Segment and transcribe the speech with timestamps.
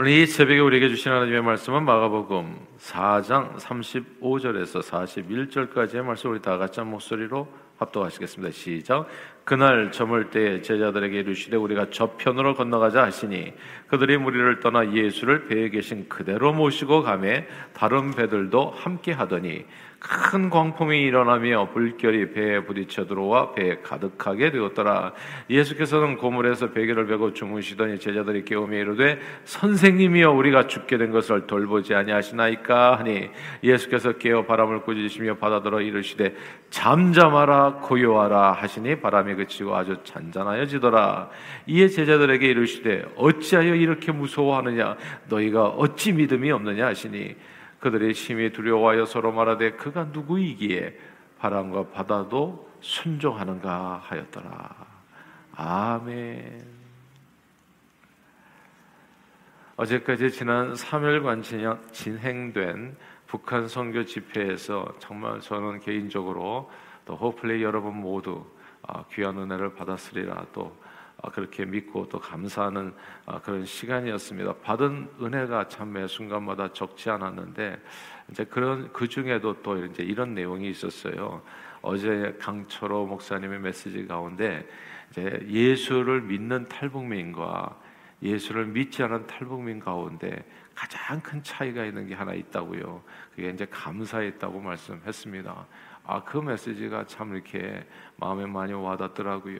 [0.00, 6.78] 오늘 이 새벽에 우리에게 주신 하나님의 말씀은 마가복음 4장 35절에서 41절까지의 말씀 우리 다 같이
[6.78, 7.48] 한 목소리로
[7.78, 8.52] 합독하시겠습니다.
[8.52, 9.06] 시작.
[9.48, 13.54] 그날 저물 때 제자들에게 이르시되 우리가 저편으로 건너가자 하시니
[13.86, 19.64] 그들이 무리를 떠나 예수를 배에 계신 그대로 모시고 가매 다른 배들도 함께 하더니
[19.98, 25.12] 큰 광풍이 일어나며 불결이 배에 부딪혀 들어와 배에 가득하게 되었더라.
[25.50, 32.98] 예수께서는 고물에서 베개를 베고 주무시더니 제자들이 깨우며 이르되 선생님이여 우리가 죽게 된 것을 돌보지 아니하시나이까
[32.98, 33.30] 하니
[33.64, 36.36] 예수께서 깨어 바람을 꾸짖으시며 바다들어 이르시되
[36.70, 41.30] 잠잠하라 고요하라 하시니 바람이 그치고 아주 잔잔하여지더라.
[41.66, 44.96] 이에 제자들에게 이르시되 어찌하여 이렇게 무서워하느냐
[45.28, 47.36] 너희가 어찌 믿음이 없느냐 하시니
[47.80, 50.96] 그들이 심히 두려워하여 서로 말하되 그가 누구이기에
[51.38, 54.86] 바람과 바다도 순종하는가 하였더라.
[55.54, 56.78] 아멘.
[59.76, 61.42] 어제까지 지난 3일간
[61.92, 62.96] 진행된
[63.28, 66.70] 북한 선교 집회에서 정말 저는 개인적으로
[67.08, 68.44] 또 호플레이 여러분 모두
[68.82, 70.76] 아, 귀한 은혜를 받았으리라 또
[71.22, 72.92] 아, 그렇게 믿고 또 감사하는
[73.24, 74.56] 아, 그런 시간이었습니다.
[74.56, 77.80] 받은 은혜가 참 매 순간마다 적지 않았는데
[78.30, 81.40] 이제 그런 그 중에도 또 이제 이런 내용이 있었어요.
[81.80, 84.68] 어제 강철호 목사님의 메시지 가운데
[85.10, 87.74] 이제 예수를 믿는 탈북민과
[88.22, 93.02] 예수를 믿지 않은 탈북민 가운데 가장 큰 차이가 있는 게 하나 있다고요.
[93.34, 95.66] 그게 이제 감사했다고 말씀했습니다.
[96.08, 99.58] 아, 그 메시지가 참 이렇게 마음에 많이 와닿더라고요.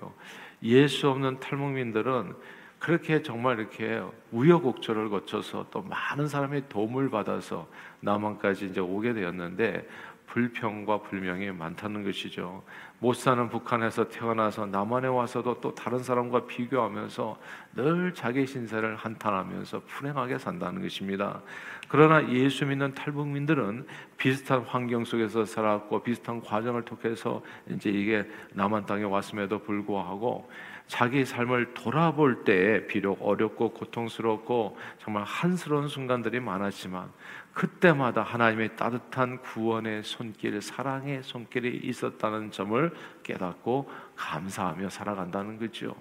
[0.63, 2.35] 예수 없는 탈북민들은
[2.79, 7.69] 그렇게 정말 이렇게 우여곡절을 거쳐서 또 많은 사람의 도움을 받아서
[8.01, 9.87] 남한까지 이제 오게 되었는데
[10.29, 12.63] 불평과 불명이 많다는 것이죠.
[12.99, 17.39] 못 사는 북한에서 태어나서 남한에 와서도 또 다른 사람과 비교하면서
[17.75, 21.43] 늘 자기 신세를 한탄하면서 불행하게 산다는 것입니다.
[21.89, 23.87] 그러나 예수 믿는 탈북민들은
[24.19, 30.49] 비슷한 환경 속에서 살았고 비슷한 과정을 통해서 이제 이게 남한 땅에 왔음에도 불구하고
[30.87, 37.11] 자기 삶을 돌아볼 때 비록 어렵고 고통스럽고 정말 한스러운 순간들이 많았지만
[37.53, 45.95] 그때마다 하나님의 따뜻한 구원의 손길, 사랑의 손길이 있었다는 점을 깨닫고 감사하며 살아간다는 거죠.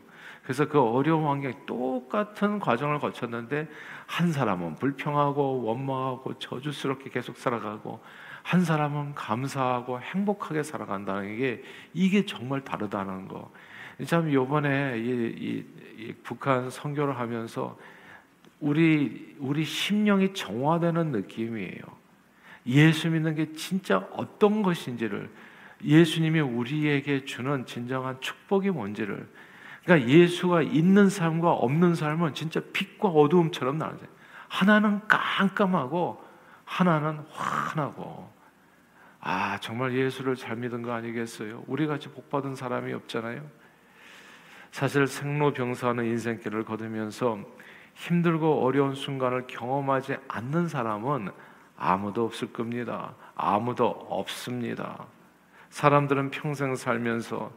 [0.48, 3.68] 그래서 그 어려운 환경에 똑같은 과정을 거쳤는데
[4.06, 8.00] 한 사람은 불평하고 원망하고 저주스럽게 계속 살아가고
[8.44, 11.64] 한 사람은 감사하고 행복하게 살아간다는 게
[11.94, 13.52] 이게 정말 다르다는 거.
[14.06, 15.66] 참 요번에 이, 이,
[15.98, 17.78] 이 북한 선교를 하면서
[18.62, 21.82] 우리 우리 심령이 정화되는 느낌이에요.
[22.68, 25.30] 예수 믿는 게 진짜 어떤 것인지를
[25.84, 29.28] 예수님이 우리에게 주는 진정한 축복이 뭔지를
[29.88, 34.02] 그러니까 예수가 있는 삶과 없는 삶은 진짜 빛과 어두움처럼 나눠요.
[34.50, 36.22] 하나는 깜깜하고
[36.66, 38.30] 하나는 환하고
[39.22, 41.64] 아 정말 예수를 잘 믿은 거 아니겠어요?
[41.68, 43.42] 우리 같이 복 받은 사람이 없잖아요.
[44.72, 47.40] 사실 생로병사하는 인생길을 걸으면서
[47.94, 51.30] 힘들고 어려운 순간을 경험하지 않는 사람은
[51.78, 53.16] 아무도 없을 겁니다.
[53.36, 55.06] 아무도 없습니다.
[55.70, 57.54] 사람들은 평생 살면서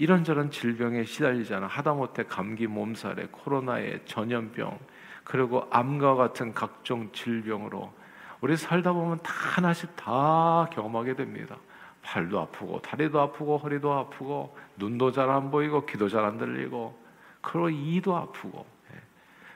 [0.00, 1.66] 이런저런 질병에 시달리잖아.
[1.66, 4.78] 하다못해 감기 몸살에 코로나에 전염병
[5.24, 7.92] 그리고 암과 같은 각종 질병으로
[8.40, 11.58] 우리 살다 보면 다 하나씩 다 경험하게 됩니다.
[12.00, 16.98] 팔도 아프고 다리도 아프고 허리도 아프고 눈도 잘 안 보이고 귀도 잘 안 들리고
[17.42, 18.64] 그리고 이도 아프고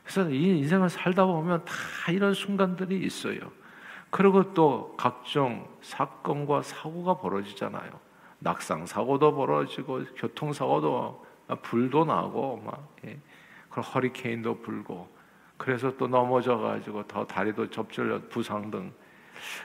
[0.03, 3.51] 그래서 이 인생을 살다 보면 다 이런 순간들이 있어요.
[4.11, 8.04] 그리고 또 각종 사건과 사고가 벌어지잖아요.
[8.45, 11.25] 낙상 사고도 벌어지고 교통 사고도
[11.63, 13.19] 불도 나고 막 예.
[13.71, 15.09] 그리고 허리케인도 불고
[15.57, 18.93] 그래서 또 넘어져 가지고 더 다리도 접질려 부상 등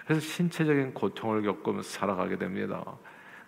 [0.05, 2.83] 그래서 신체적인 고통을 겪으면서 살아가게 됩니다.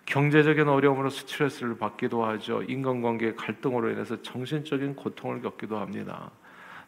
[0.04, 2.62] 경제적인 어려움으로 스트레스를 받기도 하죠.
[2.64, 6.30] 인간관계 갈등으로 인해서 정신적인 고통을 겪기도 합니다.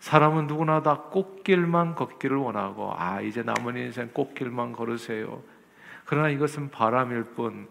[0.00, 5.42] 사람은 누구나 다 꽃길만 걷기를 원하고 아 이제 남은 인생 꽃길만 걸으세요.
[6.04, 7.68] 그러나 이것은 바람일 뿐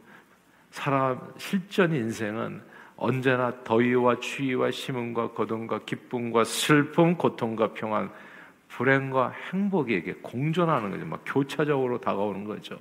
[0.73, 2.59] 사람 실전 인생은
[2.97, 8.09] 언제나 더위와 추위와 심음과 거둠과 기쁨과 슬픔, 고통과 평안,
[8.69, 11.05] 불행과 행복에게 공존하는 거죠.
[11.05, 12.75] 막 교차적으로 다가오는 거죠.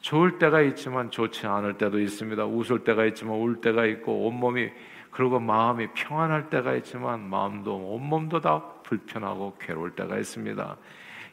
[0.00, 2.46] 좋을 때가 있지만 좋지 않을 때도 있습니다.
[2.46, 4.70] 웃을 때가 있지만 울 때가 있고 온몸이
[5.10, 10.76] 그리고 마음이 평안할 때가 있지만 마음도 온몸도 다 불편하고 괴로울 때가 있습니다.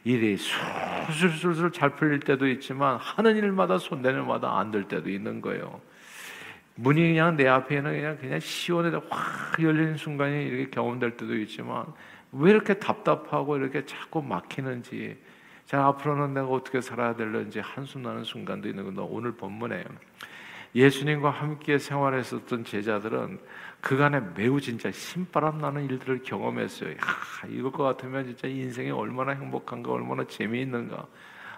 [0.02, 5.80] 일이 술술술술 잘 풀릴 때도 있지만 하는 일마다 손대는 마다 안 될 때도 있는 거예요.
[6.82, 11.86] 문이 그냥 내 앞에 는 그냥 그냥 시원하게 확 열리는 순간이 이렇게 경험될 때도 있지만
[12.32, 15.16] 왜 이렇게 답답하고 이렇게 자꾸 막히는지
[15.64, 19.84] 자 앞으로는 내가 어떻게 살아야 될는지 한숨 나는 순간도 있는 건 오늘 본문에
[20.74, 23.38] 예수님과 함께 생활했었던 제자들은
[23.80, 26.92] 그간에 매우 진짜 신바람 나는 일들을 경험했어요.
[26.92, 26.96] 야,
[27.48, 31.06] 이럴 것 같으면 진짜 인생이 얼마나 행복한가, 얼마나 재미있는가.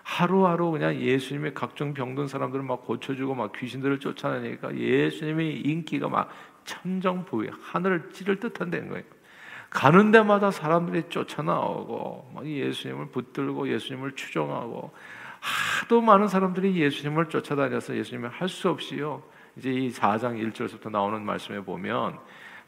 [0.04, 6.28] 하루하루 그냥 예수님의 각종 병든 사람들을 막 고쳐주고 막 귀신들을 쫓아내니까 예수님의 인기가 막
[6.64, 9.02] 천정부위 하늘을 찌를 듯한 된 거예요.
[9.70, 14.92] 가는 데마다 사람들이 쫓아나오고 막 예수님을 붙들고 예수님을 추종하고
[15.40, 19.22] 하도 많은 사람들이 예수님을 쫓아다녀서 예수님을 할 수 없이요.
[19.56, 22.18] 이제 이 4장 1절부터 나오는 말씀에 보면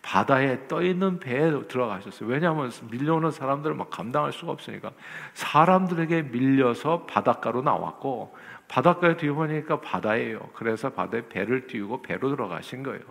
[0.03, 2.29] 바다에 떠 있는 배에 들어가셨어요.
[2.29, 4.93] 왜냐하면 밀려오는 사람들을 막 감당할 수가 없으니까
[5.35, 8.37] 사람들에게 밀려서 바닷가로 나왔고
[8.69, 10.51] 바닷가에 뒤보니까 바다예요.
[10.55, 13.03] 그래서 바다에 배를 띄우고 배로 들어가신 거예요.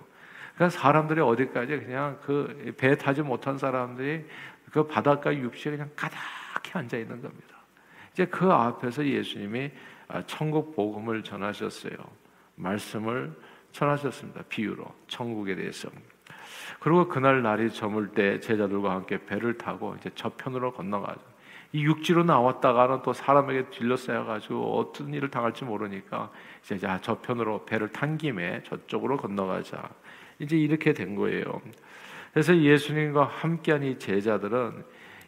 [0.55, 4.25] 그러니까 사람들이 어디까지 그냥 그 배 타지 못한 사람들이
[4.71, 7.55] 그 바닷가 육지에 그냥 가득히 앉아 있는 겁니다.
[8.13, 9.71] 이제 그 앞에서 예수님이
[10.07, 11.95] 아, 천국 복음을 전하셨어요.
[12.55, 13.33] 말씀을
[13.71, 14.43] 전하셨습니다.
[14.47, 15.89] 비유로 천국에 대해서.
[16.79, 21.21] 그리고 그날 날이 저물 때 제자들과 함께 배를 타고 이제 저편으로 건너가죠.
[21.73, 26.31] 이 육지로 나왔다가는 또 사람에게 질러싸여 가지고 어떤 일을 당할지 모르니까
[26.63, 29.89] 이제 자 저편으로 배를 탄 김에 저쪽으로 건너가자.
[30.39, 31.61] 이제 이렇게 된 거예요.
[32.31, 34.83] 그래서 예수님과 함께한 이 제자들은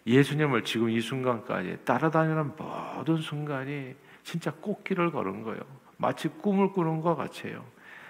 [0.05, 5.61] 예수님을 지금 이 순간까지 따라다니는 모든 순간이 진짜 꽃길을 걸은 거예요.
[5.97, 7.63] 마치 꿈을 꾸는 것 같아요.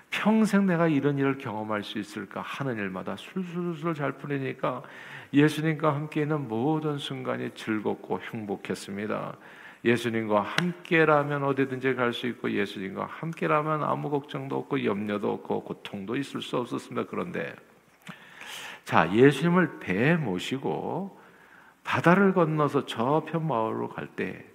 [0.09, 4.81] 평생 내가 이런 일을 경험할 수 있을까 하는 일마다 술술술 잘 풀리니까
[5.33, 9.37] 예수님과 함께 있는 모든 순간이 즐겁고 행복했습니다.
[9.85, 16.41] 예수님과 함께라면 어디든지 갈 수 있고 예수님과 함께라면 아무 걱정도 없고 염려도 없고 고통도 있을
[16.41, 17.07] 수 없었습니다.
[17.09, 17.55] 그런데
[18.85, 21.19] 자 예수님을 배에 모시고
[21.83, 24.45] 바다를 건너서 저편 마을로 갈 때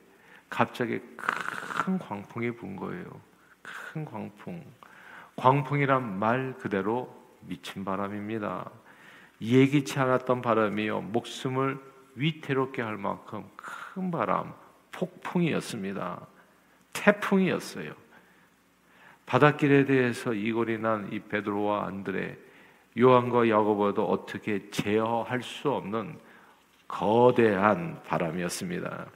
[0.50, 3.05] 갑자기 큰 광풍이 분 거예요.
[3.62, 4.62] 큰 광풍.
[5.37, 8.70] 광풍이란 말 그대로 미친 바람입니다.
[9.40, 11.00] 예기치 않았던 바람이요.
[11.00, 11.79] 목숨을
[12.14, 14.52] 위태롭게 할 만큼 큰 바람,
[14.93, 16.26] 폭풍이었습니다.
[16.93, 17.93] 태풍이었어요.
[19.26, 22.38] 바닷길에 대해서 이골이 난 이 베드로와 안드레,
[22.99, 26.19] 요한과 야고보도 어떻게 제어할 수 없는
[26.87, 29.06] 거대한 바람이었습니다.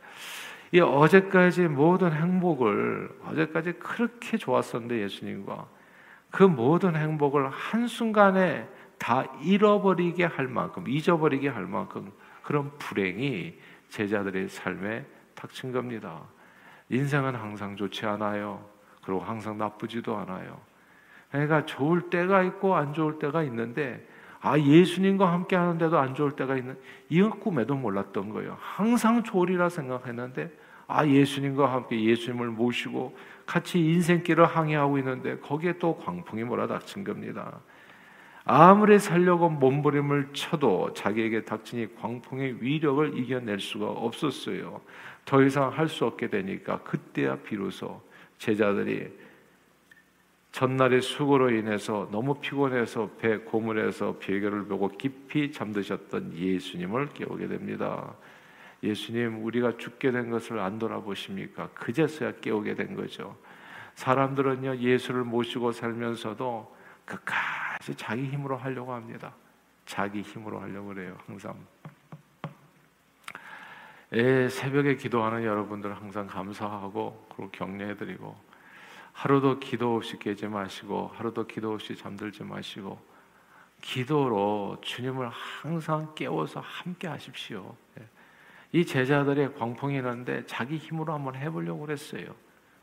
[0.72, 5.68] 이 어제까지 모든 행복을 어제까지 그렇게 좋았었는데 예수님과
[6.36, 8.68] 그 모든 행복을 한순간에
[8.98, 12.12] 다 잃어버리게 할 만큼 잊어버리게 할 만큼
[12.42, 13.54] 그런 불행이
[13.88, 16.20] 제자들의 삶에 닥친 겁니다.
[16.90, 18.62] 인생은 항상 좋지 않아요.
[19.02, 20.60] 그리고 항상 나쁘지도 않아요.
[21.30, 24.06] 그러니까 좋을 때가 있고 안 좋을 때가 있는데
[24.42, 26.78] 아 예수님과 함께 하는데도 안 좋을 때가 있는
[27.08, 28.58] 이건 꿈에도 몰랐던 거예요.
[28.60, 30.52] 항상 좋으리라 생각했는데
[30.86, 37.60] 아 예수님과 함께 예수님을 모시고 같이 인생길을 항해하고 있는데 거기에 또 광풍이 몰아닥친 겁니다.
[38.44, 41.38] 아무리 살려고 몸부림을 쳐도 자기에게
[41.74, 44.80] 이 광풍의 위력을 이겨낼 수가 없었어요.
[45.24, 48.00] 더 이상 할 수 없게 되니까 그때야 비로소
[48.38, 49.08] 제자들이
[50.52, 58.14] 전날의 수고로 인해서 너무 피곤해서 배 고물에서 베개를 보고 깊이 잠드셨던 예수님을 깨우게 됩니다.
[58.82, 61.68] 예수님, 우리가 죽게 된 것을 안 돌아보십니까?
[61.74, 63.36] 그제서야 깨우게 된 거죠.
[63.94, 69.32] 사람들은요, 예수를 모시고 살면서도 끝까지 자기 힘으로 하려고 합니다.
[69.86, 71.56] 자기 힘으로 하려고 그래요, 항상.
[74.12, 78.46] 예, 새벽에 기도하는 여러분들 항상 감사하고, 그리고 격려해드리고,
[79.16, 83.00] 하루도 기도 없이 깨지 마시고 하루도 기도 없이 잠들지 마시고
[83.80, 87.74] 기도로 주님을 항상 깨워서 함께 하십시오.
[87.98, 88.06] 예.
[88.76, 92.34] 이 제자들의 광풍이 났는데 자기 힘으로 한번 해보려고 그랬어요.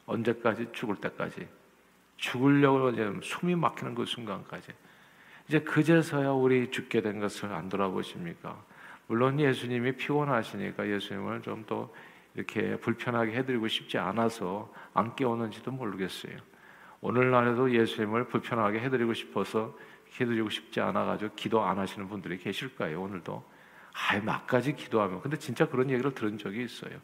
[0.07, 0.69] 언제까지?
[0.73, 1.47] 죽을 때까지.
[2.17, 4.69] 죽으려고 숨이 막히는 그 순간까지.
[5.47, 8.59] 이제 그제서야 우리 죽게 된 것을 안 돌아보십니까?
[9.05, 11.93] 물론 예수님이 피곤하시니까 예수님을 좀 더
[12.33, 16.35] 이렇게 불편하게 해드리고 싶지 않아서 안 깨우는지도 모르겠어요.
[17.01, 19.77] 오늘날에도 예수님을 불편하게 해드리고 싶어서
[20.19, 23.03] 해드리고 싶지 않아가지고 기도 안 하시는 분들이 계실 거예요.
[23.03, 23.52] 오늘도
[23.93, 26.99] 아예 나까지 기도하면 근데 진짜 그런 얘기를 들은 적이 있어요.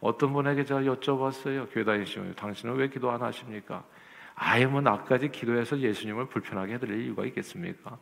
[0.00, 1.72] 어떤 분에게 제가 여쭤봤어요.
[1.72, 3.84] 교회 다니시면 당신은 왜 기도 안 하십니까?
[4.36, 7.98] 아예 뭐 나까지 기도해서 예수님을 불편하게 해드릴 이유가 있겠습니까?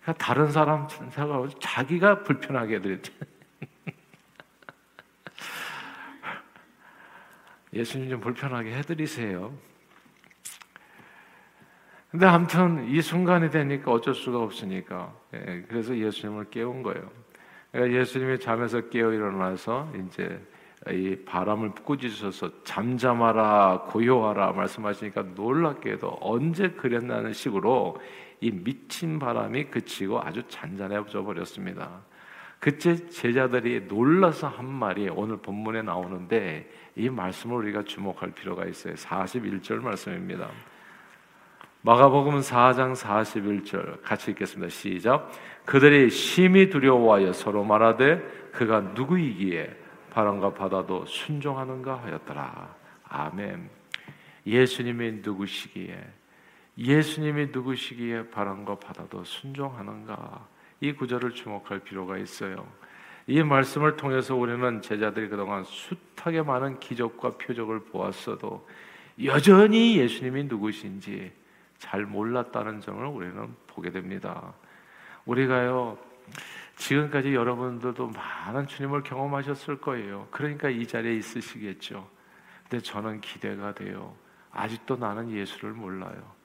[0.00, 3.12] 그러니까 다른 사람 생각하고 자기가 불편하게 해드렸지.
[7.74, 9.52] 예수님 좀 불편하게 해드리세요.
[12.10, 17.10] 근데 아무튼 이 순간이 되니까 어쩔 수가 없으니까 예, 그래서 예수님을 깨운 거예요.
[17.76, 20.40] 그러니까 예수님이 잠에서 깨어 일어나서 이제
[20.88, 28.00] 이 바람을 꾸짖으셔서 잠잠하라 고요하라 말씀하시니까 놀랍게도 언제 그랬나는 식으로
[28.40, 32.00] 이 미친 바람이 그치고 아주 잔잔해져 버렸습니다.
[32.60, 38.94] 그때 제자들이 놀라서 한 말이 오늘 본문에 나오는데 이 말씀을 우리가 주목할 필요가 있어요.
[38.94, 40.48] 41절 말씀입니다.
[41.86, 44.68] 마가복음 4장 41절 같이 읽겠습니다.
[44.70, 45.30] 시작.
[45.64, 49.72] 그들이 심히 두려워하여 서로 말하되 그가 누구이기에
[50.10, 52.74] 바람과 바다도 순종하는가 하였더라.
[53.04, 53.70] 아멘.
[54.44, 55.96] 예수님이 누구시기에
[56.76, 60.44] 예수님이 누구시기에 바람과 바다도 순종하는가?
[60.80, 62.66] 이 구절을 주목할 필요가 있어요.
[63.28, 68.66] 이 말씀을 통해서 우리는 제자들이 그동안 숱하게 많은 기적과 표적을 보았어도
[69.22, 71.45] 여전히 예수님이 누구신지
[71.78, 74.52] 잘 몰랐다는 점을 우리는 보게 됩니다.
[75.24, 75.98] 우리가요,
[76.76, 80.28] 지금까지 여러분들도 많은 주님을 경험하셨을 거예요.
[80.30, 82.08] 그러니까 이 자리에 있으시겠죠.
[82.62, 84.14] 근데 저는 기대가 돼요.
[84.52, 86.36] 아직도 나는 예수를 몰라요.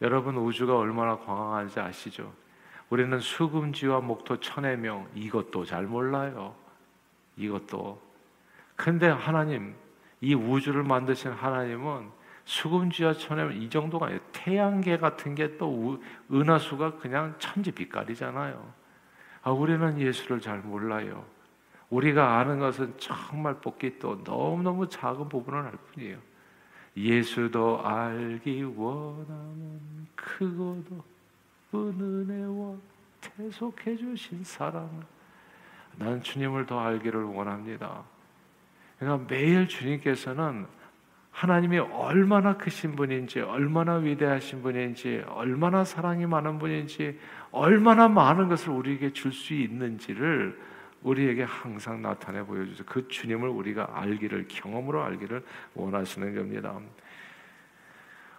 [0.00, 2.32] 여러분 우주가 얼마나 광활한지 아시죠?
[2.90, 6.54] 우리는 수금지와 목토 천의 명 이것도 잘 몰라요.
[7.36, 8.00] 이것도.
[8.76, 9.74] 근데 하나님
[10.20, 12.10] 이 우주를 만드신 하나님은
[12.44, 14.20] 명이 정도가 아니에요.
[14.32, 18.72] 태양계 같은 게 또 은하수가 그냥 천지 빛깔이잖아요.
[19.42, 21.24] 아, 우리는 예수를 잘 몰라요.
[21.90, 26.18] 우리가 아는 것은 정말 뽑기 또 너무너무 작은 부분을 알 뿐이에요.
[26.96, 29.80] 예수도 알기 원하는
[30.14, 31.04] 크고도
[31.74, 32.76] 은혜와
[33.20, 34.90] 태속해 주신 사랑을
[35.96, 38.02] 난 주님을 더 알기를 원합니다.
[38.98, 40.66] 그러니까 매일 주님께서는
[41.32, 47.18] 하나님이 얼마나 크신 분인지, 얼마나 위대하신 분인지, 얼마나 사랑이 많은 분인지,
[47.50, 50.58] 얼마나 많은 것을 우리에게 줄 수 있는지를
[51.02, 52.84] 우리에게 항상 나타내 보여주세요.
[52.86, 55.42] 그 주님을 우리가 알기를 경험으로 알기를
[55.74, 56.78] 원하시는 겁니다.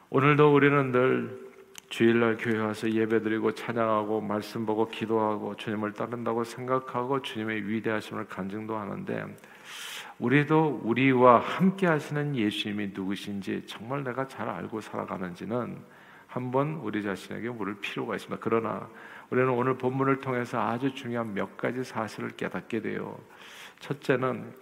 [0.10, 1.54] 오늘도 우리는 늘
[1.90, 9.26] 주일날 교회 와서 예배드리고 찬양하고 말씀 보고 기도하고 주님을 따른다고 생각하고 주님의 위대하심을 간증도 하는데
[10.20, 15.78] 우리도 우리와 함께 하시는 예수님이 누구신지 정말 내가 잘 알고 살아가는지는
[16.28, 18.40] 한번 우리 자신에게 물을 필요가 있습니다.
[18.42, 18.88] 그러나
[19.30, 23.20] 우리는 오늘 본문을 통해서 아주 중요한 몇 가지 사실을 깨닫게 돼요.
[23.80, 24.54] 첫째는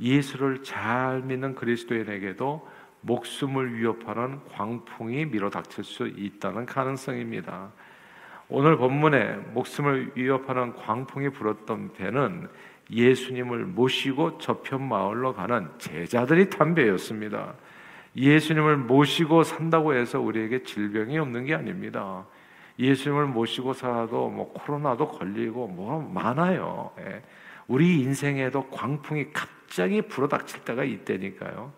[0.00, 2.68] 예수를 잘 믿는 그리스도인에게도
[3.02, 7.70] 목숨을 위협하는 광풍이 밀어닥칠 수 있다는 가능성입니다.
[8.48, 12.48] 오늘 본문에 목숨을 위협하는 광풍이 불었던 배는
[12.90, 17.54] 예수님을 모시고 저편 마을로 가는 제자들이 탄 배였습니다.
[18.16, 22.26] 예수님을 모시고 산다고 해서 우리에게 질병이 없는 게 아닙니다.
[22.78, 26.90] 예수님을 모시고 살아도 뭐 코로나도 걸리고 뭐 많아요.
[27.00, 27.22] 예.
[27.68, 31.72] 우리 인생에도 광풍이 갑자기 불어닥칠 때가 있다니까요.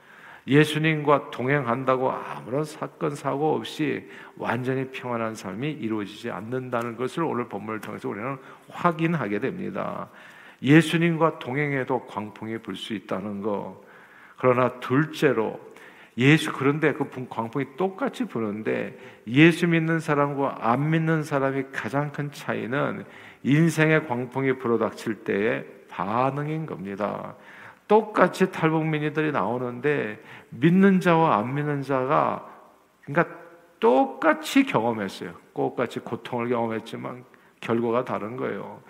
[0.46, 8.08] 예수님과 동행한다고 아무런 사건 사고 없이 완전히 평안한 삶이 이루어지지 않는다는 것을 오늘 본문을 통해서
[8.08, 8.38] 우리는
[8.70, 10.08] 확인하게 됩니다.
[10.62, 13.82] 예수님과 동행해도 광풍이 불 수 있다는 거.
[14.36, 15.60] 그러나 둘째로
[16.18, 23.04] 예수 그런데 그 광풍이 똑같이 부는데 예수 믿는 사람과 안 믿는 사람이 가장 큰 차이는
[23.44, 27.34] 인생의 광풍이 불어닥칠 때의 반응인 겁니다.
[27.88, 32.48] 똑같이 탈북민이들이 나오는데 믿는 자와 안 믿는 자가
[33.04, 33.34] 그러니까
[33.80, 35.32] 똑같이 경험했어요.
[35.54, 37.24] 똑같이 고통을 경험했지만
[37.60, 38.80] 결과가 다른 거예요.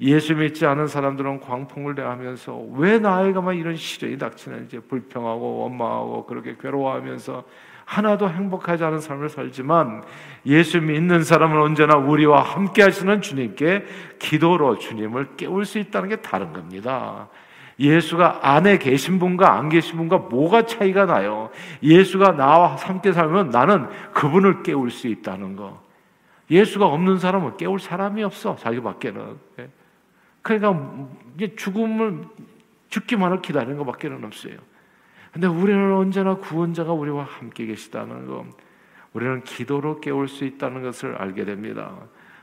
[0.00, 7.44] 예수 믿지 않은 사람들은 광풍을 대하면서 왜 나에게만 이런 시련이 닥치는지 불평하고 원망하고 그렇게 괴로워하면서
[7.84, 10.04] 하나도 행복하지 않은 삶을 살지만
[10.46, 13.86] 예수 믿는 사람은 언제나 우리와 함께 하시는 주님께
[14.18, 17.28] 기도로 주님을 깨울 수 있다는 게 다른 겁니다.
[17.80, 21.50] 예수가 안에 계신 분과 안 계신 분과 뭐가 차이가 나요?
[21.82, 25.80] 예수가 나와 함께 살면 나는 그분을 깨울 수 있다는 거.
[26.50, 28.56] 예수가 없는 사람은 깨울 사람이 없어.
[28.56, 29.38] 자기밖에는.
[30.38, 30.58] 예.
[30.58, 32.24] 그러니까 이제 죽음을
[32.88, 34.56] 죽기만을 기다리는 것밖에는 없어요.
[35.32, 38.46] 근데 우리는 언제나 구원자가 우리와 함께 계시다는 것,
[39.12, 41.94] 우리는 기도로 깨울 수 있다는 것을 알게 됩니다.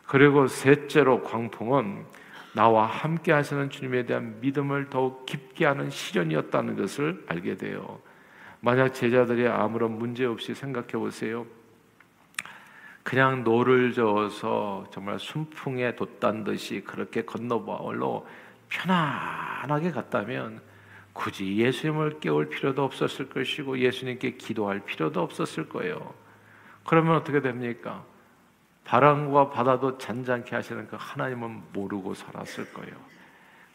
[0.05, 2.05] 그리고 셋째로 광풍은
[2.53, 7.99] 나와 함께 하시는 주님에 대한 믿음을 더욱 깊게 하는 시련이었다는 것을 알게 돼요.
[8.61, 11.45] 만약 제자들이 아무런 문제 없이 생각해 보세요.
[13.05, 18.27] 그냥 노를 저어서 정말 순풍에 돛단 듯이 그렇게 건너마을로
[18.67, 20.59] 편안하게 갔다면
[21.13, 26.15] 굳이 예수님을 깨울 필요도 없었을 것이고 예수님께 기도할 필요도 없었을 거예요.
[26.83, 28.03] 그러면 어떻게 됩니까?
[28.85, 32.95] 바람과 바다도 잔잔케 하시는 그 하나님은 모르고 살았을 거예요.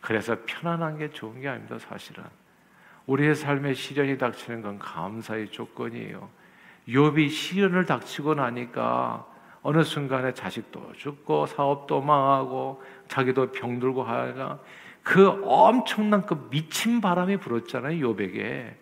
[0.00, 2.24] 그래서 편안한 게 좋은 게 아닙니다, 사실은.
[3.06, 6.39] 우리의 삶에 시련이 닥치는 건 감사의 조건이에요.
[6.92, 9.26] 욥이 시련을 닥치고 나니까
[9.62, 14.58] 어느 순간에 자식도 죽고 사업도 망하고 자기도 병들고 하다가
[15.02, 18.74] 그 엄청난 그 미친 바람이 불었잖아요, 욥에게.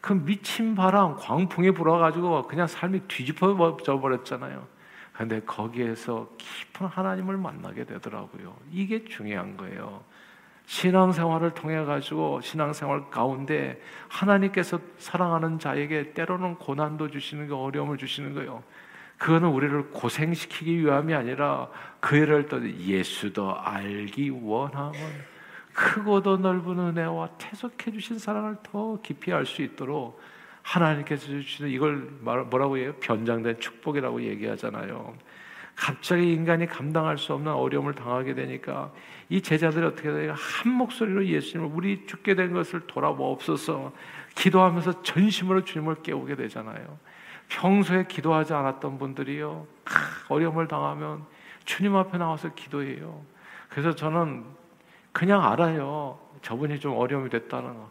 [0.00, 4.66] 그 미친 바람, 광풍이 불어가지고 그냥 삶이 뒤집어져 버렸잖아요.
[5.12, 8.56] 근데 거기에서 깊은 하나님을 만나게 되더라고요.
[8.70, 10.02] 이게 중요한 거예요.
[10.66, 18.62] 신앙생활을 통해 가지고 신앙생활 가운데 하나님께서 사랑하는 자에게 때로는 고난도 주시는 거 어려움을 주시는 거요.
[19.18, 21.68] 그거는 우리를 고생시키기 위함이 아니라
[22.00, 24.98] 그 일을 또 예수도 알기 원함은
[25.72, 30.20] 크고도 넓은 은혜와 태석해 주신 사랑을 더 깊이 알 수 있도록
[30.62, 32.94] 하나님께서 주시는 이걸 뭐라고 해요?
[33.00, 35.14] 변장된 축복이라고 얘기하잖아요.
[35.76, 38.92] 갑자기 인간이 감당할 수 없는 어려움을 당하게 되니까
[39.28, 40.34] 이 제자들이 어떻게 돼요?
[40.36, 43.92] 한 목소리로 예수님을 우리 죽게 된 것을 돌아보옵소서
[44.34, 46.98] 기도하면서 전심으로 주님을 깨우게 되잖아요.
[47.48, 49.66] 평소에 기도하지 않았던 분들이요
[50.28, 51.24] 어려움을 당하면
[51.64, 53.22] 주님 앞에 나와서 기도해요.
[53.68, 54.44] 그래서 저는
[55.12, 56.18] 그냥 알아요.
[56.42, 57.90] 저분이 좀 어려움이 됐다는 거.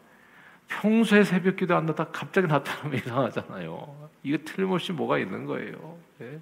[0.68, 4.10] 평소에 새벽 기도 안 나다 갑자기 나타나면 이상하잖아요.
[4.24, 5.98] 이거 틀림없이 뭐가 있는 거예요.
[6.20, 6.40] 네?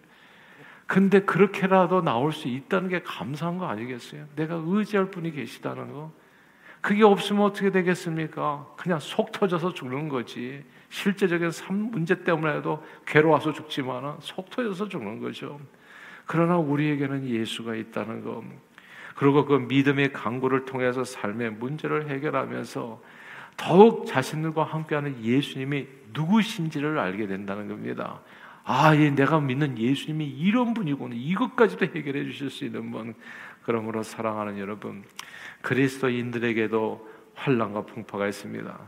[0.92, 4.26] 근데 그렇게라도 나올 수 있다는 게 감사한 거 아니겠어요?
[4.36, 6.12] 내가 의지할 분이 계시다는 거.
[6.82, 8.68] 그게 없으면 어떻게 되겠습니까?
[8.76, 10.66] 그냥 속 터져서 죽는 거지.
[10.90, 15.62] 실제적인 삶 문제 때문에도 괴로워서 죽지만 속 터져서 죽는 거죠.
[16.26, 18.44] 그러나 우리에게는 예수가 있다는 거.
[19.16, 23.02] 그리고 그 믿음의 강구를 통해서 삶의 문제를 해결하면서
[23.56, 28.20] 더욱 자신들과 함께하는 예수님이 누구신지를 알게 된다는 겁니다.
[28.64, 31.16] 아, 예, 내가 믿는 예수님이 이런 분이구나.
[31.16, 33.16] 이것까지도 해결해 주실 수 있는 분.
[33.64, 35.04] 그러므로 사랑하는 여러분,
[35.62, 38.80] 그리스도인들에게도 환란과 풍파가 있습니다.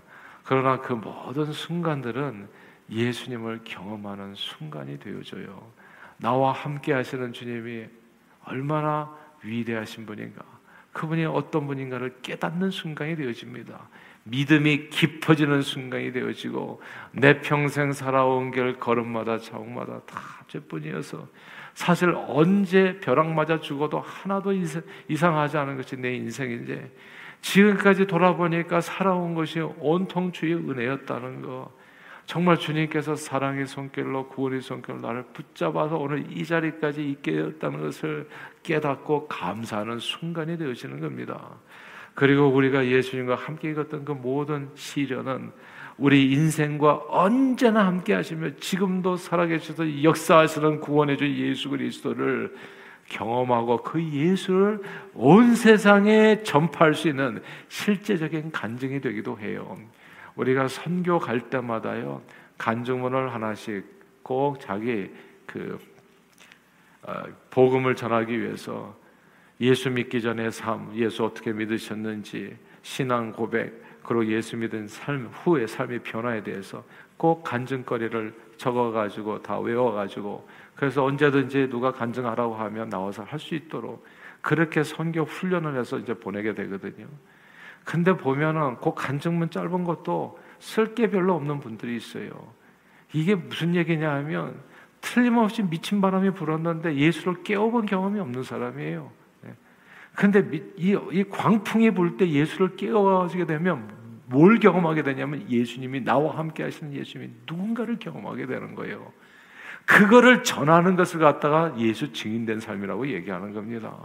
[0.43, 2.47] 그러나 그 모든 순간들은
[2.89, 5.71] 예수님을 경험하는 순간이 되어져요.
[6.17, 7.87] 나와 함께 하시는 주님이
[8.45, 10.43] 얼마나 위대하신 분인가.
[10.91, 13.87] 그분이 어떤 분인가를 깨닫는 순간이 되어집니다.
[14.23, 16.81] 믿음이 깊어지는 순간이 되어지고
[17.11, 21.27] 내 평생 살아온 길 걸음마다 자옥마다 다 죄뿐이어서
[21.73, 24.53] 사실 언제 벼락 맞아 죽어도 하나도
[25.07, 26.91] 이상하지 않은 것이 내 인생인데
[27.41, 31.71] 지금까지 돌아보니까 살아온 것이 온통 주의 은혜였다는 거.
[32.25, 38.29] 정말 주님께서 사랑의 손길로 구원의 손길로 나를 붙잡아서 오늘 이 자리까지 있게 되었다는 것을
[38.63, 41.49] 깨닫고 감사하는 순간이 되어지는 겁니다.
[42.13, 45.51] 그리고 우리가 예수님과 함께 읽었던 그 모든 시련은
[45.97, 52.55] 우리 인생과 언제나 함께 하시며 지금도 살아계셔서 역사하시는 구원의 주 예수 그리스도를
[53.09, 54.81] 경험하고 그 예수를
[55.13, 59.77] 온 세상에 전파할 수 있는 실제적인 간증이 되기도 해요.
[60.35, 62.21] 우리가 선교 갈 때마다요
[62.57, 63.85] 간증문을 하나씩
[64.23, 65.11] 꼭 자기
[65.45, 65.77] 그
[67.03, 68.95] 어, 복음을 전하기 위해서
[69.61, 75.99] 예수 믿기 전의 삶, 예수 어떻게 믿으셨는지, 신앙 고백, 그리고 예수 믿은 삶 후의 삶의
[75.99, 76.83] 변화에 대해서
[77.17, 84.05] 꼭 간증거리를 적어가지고 다 외워가지고 그래서 언제든지 누가 간증하라고 하면 나와서 할 수 있도록
[84.41, 87.07] 그렇게 선교 훈련을 해서 이제 보내게 되거든요.
[87.85, 92.29] 근데 보면은 그 간증문 짧은 것도 쓸 게 별로 없는 분들이 있어요.
[93.13, 94.59] 이게 무슨 얘기냐 하면
[94.99, 99.11] 틀림없이 미친 바람이 불었는데 예수를 깨워본 경험이 없는 사람이에요.
[100.15, 103.89] 근데 이, 이 광풍이 불 때 예수를 깨워지게 되면
[104.27, 109.11] 뭘 경험하게 되냐면 예수님이 나와 함께 하시는 예수님이 누군가를 경험하게 되는 거예요.
[109.85, 113.95] 그거를 전하는 것을 갖다가 예수 증인된 삶이라고 얘기하는 겁니다.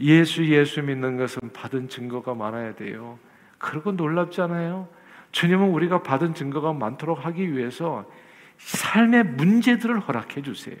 [0.00, 3.18] 예수 예수 믿는 것은 받은 증거가 많아야 돼요.
[3.58, 4.88] 그리고 놀랍잖아요.
[5.32, 8.10] 주님은 우리가 받은 증거가 많도록 하기 위해서
[8.58, 10.76] 삶의 문제들을 허락해 주세요.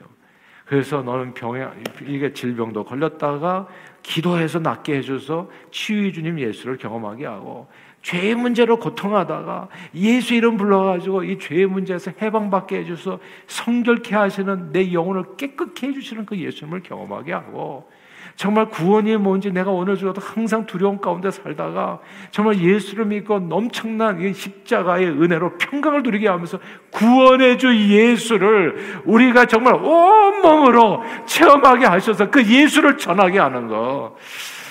[0.68, 1.66] 그래서 너는 병에
[2.06, 3.66] 이게 질병도 걸렸다가
[4.02, 7.68] 기도해서 낫게 해줘서 치유해 주님 예수를 경험하게 하고
[8.02, 15.36] 죄의 문제로 고통하다가 예수 이름 불러가지고 이 죄의 문제에서 해방받게 해줘서 성결케 하시는 내 영혼을
[15.36, 17.90] 깨끗게 해주시는 그 예수님을 경험하게 하고
[18.38, 21.98] 정말 구원이 뭔지 내가 오늘 주어도 항상 두려움 가운데 살다가
[22.30, 26.60] 정말 예수를 믿고 엄청난 십자가의 은혜로 평강을 누리게 하면서
[26.92, 34.16] 구원의 주 예수를 우리가 정말 온몸으로 체험하게 하셔서 그 예수를 전하게 하는 거.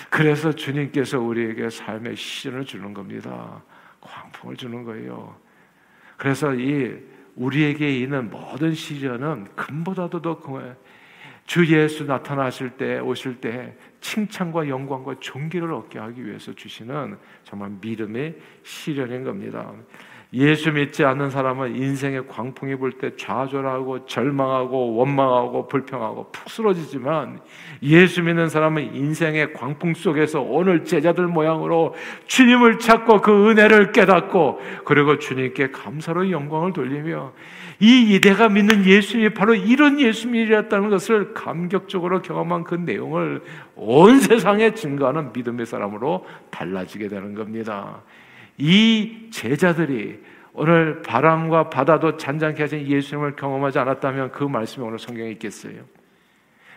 [0.10, 3.62] 그래서 주님께서 우리에게 삶의 시즌을 주는 겁니다.
[3.99, 5.36] 광풍을 주는 거예요.
[6.15, 6.95] 그래서 이
[7.36, 10.39] 우리에게 있는 모든 시련은 금보다도 더
[11.47, 18.38] 주 예수 나타나실 때 오실 때 칭찬과 영광과 존귀를 얻게 하기 위해서 주시는 정말 믿음의
[18.63, 19.73] 시련인 겁니다.
[20.33, 27.39] 예수 믿지 않는 사람은 인생의 광풍이 불 때 좌절하고 절망하고 원망하고 불평하고 푹 쓰러지지만
[27.83, 35.17] 예수 믿는 사람은 인생의 광풍 속에서 오늘 제자들 모양으로 주님을 찾고 그 은혜를 깨닫고 그리고
[35.19, 37.31] 주님께 감사로 영광을 돌리며
[37.79, 43.43] 이 이대가 믿는 예수님이 바로 이런 예수님이었다는 것을 감격적으로 경험한 그 내용을
[43.75, 48.01] 온 세상에 증거하는 믿음의 사람으로 달라지게 되는 겁니다.
[48.58, 50.20] 이 제자들이
[50.54, 55.84] 오늘 바람과 바다도 잔잔케 하신 예수님을 경험하지 않았다면 그 말씀이 오늘 성경에 있겠어요.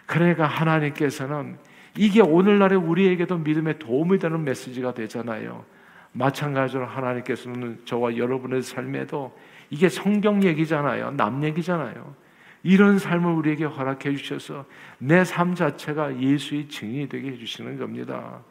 [0.05, 1.57] 그러니까 하나님께서는
[1.97, 5.65] 이게 오늘날의 우리에게도 믿음에 도움이 되는 메시지가 되잖아요.
[6.13, 9.37] 마찬가지로 하나님께서는 저와 여러분의 삶에도
[9.71, 11.13] 이게 성경 얘기잖아요.
[11.13, 12.15] 남 얘기잖아요.
[12.63, 14.67] 이런 삶을 우리에게 허락해 주셔서
[14.99, 18.43] 내 삶 자체가 예수의 증인이 되게 해주시는 겁니다.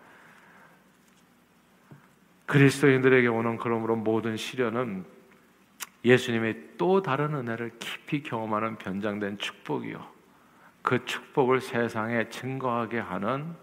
[2.49, 5.05] 그리스도인들에게 오는 그러므로 모든 시련은
[6.03, 10.03] 예수님의 또 다른 은혜를 깊이 경험하는 변장된 축복이요.
[10.81, 13.53] 그 축복을 세상에 증거하게 하는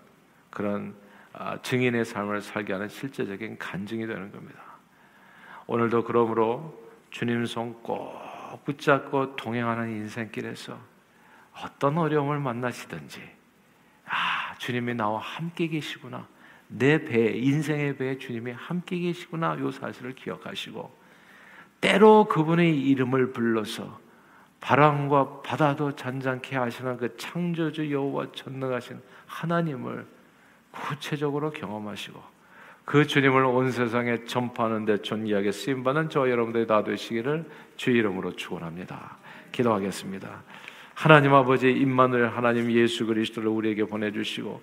[0.51, 0.95] 그런
[1.33, 4.63] 아, 증인의 삶을 살게 하는 실제적인 간증이 되는 겁니다.
[5.67, 10.79] 오늘도 그러므로 주님 손 꼭 붙잡고 동행하는 인생길에서
[11.61, 13.21] 어떤 어려움을 만나시든지
[14.07, 16.29] 아 주님이 나와 함께 계시구나
[16.69, 20.91] 내 배, 인생의 배에 주님이 함께 계시구나 요 사실을 기억하시고
[21.81, 24.01] 때로 그분의 이름을 불러서
[24.61, 30.07] 바람과 바다도 잔잔케 하시는 그 창조주 여호와 전능하신 하나님을
[30.71, 32.21] 구체적으로 경험하시고
[32.85, 37.45] 그 주님을 온 세상에 전파하는데 존귀하게 쓰임 받는 저 여러분들이 다 되시기를
[37.77, 39.19] 주 이름으로 축원합니다.
[39.53, 40.43] 기도하겠습니다.
[40.95, 44.63] 하나님 아버지 임마누엘 하나님 예수 그리스도를 우리에게 보내 주시고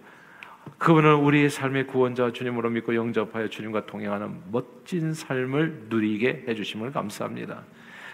[0.84, 7.64] 그분은 우리의 삶의 구원자 주님으로 믿고 영접하여 주님과 동행하는 멋진 삶을 누리게 해주심을 감사합니다.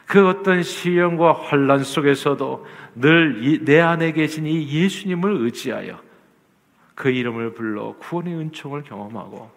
[0.05, 5.99] 그 어떤 시련과 환란 속에서도 늘 내 안에 계신 이 예수님을 의지하여
[6.93, 9.49] 그 이름을 불러 구원의 은총을 경험하고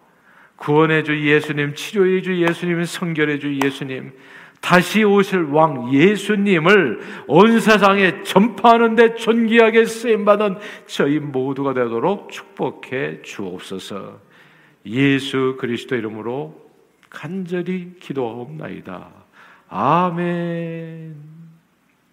[0.55, 4.11] 구원의 주 예수님, 치료의 주 예수님, 성결의 주 예수님,
[4.63, 10.55] 다시 오실 왕 예수님을 온 세상에 전파하는데 존귀하게 쓰임받은
[10.87, 14.21] 저희 모두가 되도록 축복해 주옵소서
[14.85, 16.63] 예수 그리스도 이름으로
[17.09, 19.09] 간절히 기도하옵나이다.
[19.67, 21.32] 아멘.